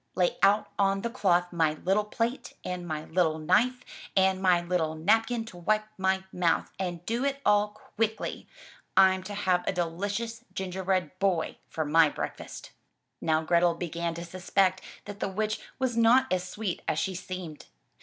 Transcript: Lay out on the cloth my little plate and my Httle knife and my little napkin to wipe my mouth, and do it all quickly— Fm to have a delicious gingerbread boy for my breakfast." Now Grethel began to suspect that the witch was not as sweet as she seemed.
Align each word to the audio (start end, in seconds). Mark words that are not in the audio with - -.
Lay 0.15 0.39
out 0.41 0.67
on 0.79 1.03
the 1.03 1.11
cloth 1.11 1.53
my 1.53 1.73
little 1.85 2.05
plate 2.05 2.53
and 2.65 2.87
my 2.87 3.05
Httle 3.05 3.39
knife 3.39 3.85
and 4.17 4.41
my 4.41 4.59
little 4.59 4.95
napkin 4.95 5.45
to 5.45 5.57
wipe 5.57 5.85
my 5.95 6.23
mouth, 6.33 6.71
and 6.79 7.05
do 7.05 7.23
it 7.23 7.39
all 7.45 7.67
quickly— 7.93 8.47
Fm 8.97 9.23
to 9.25 9.35
have 9.35 9.63
a 9.67 9.71
delicious 9.71 10.43
gingerbread 10.55 11.19
boy 11.19 11.57
for 11.69 11.85
my 11.85 12.09
breakfast." 12.09 12.71
Now 13.21 13.43
Grethel 13.43 13.75
began 13.75 14.15
to 14.15 14.25
suspect 14.25 14.81
that 15.05 15.19
the 15.19 15.29
witch 15.29 15.59
was 15.77 15.95
not 15.95 16.25
as 16.33 16.49
sweet 16.49 16.81
as 16.87 16.97
she 16.97 17.13
seemed. 17.13 17.67